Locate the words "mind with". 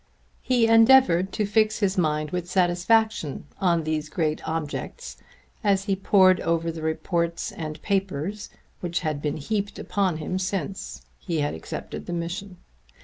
1.95-2.49